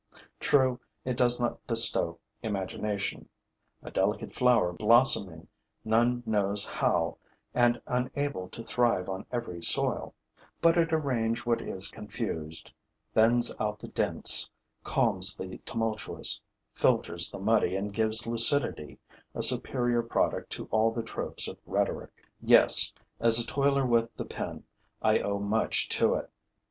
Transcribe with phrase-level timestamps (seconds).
[0.39, 3.29] True, it does not bestow imagination,
[3.83, 5.47] a delicate flower blossoming
[5.85, 7.19] none knows how
[7.53, 10.15] and unable to thrive on every soil;
[10.59, 12.73] but it arranges what is confused,
[13.13, 14.49] thins out the dense,
[14.83, 16.41] calms the tumultuous,
[16.73, 18.97] filters the muddy and gives lucidity,
[19.35, 22.11] a superior product to all the tropes of rhetoric.
[22.41, 24.63] Yes, as a toiler with the pen,
[24.99, 26.31] I owe much to it.